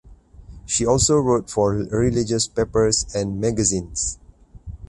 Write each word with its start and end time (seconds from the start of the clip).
She 0.65 0.83
also 0.83 1.17
wrote 1.19 1.47
for 1.47 1.73
religious 1.75 2.47
papers 2.47 3.05
and 3.13 3.39
magazines. 3.39 4.17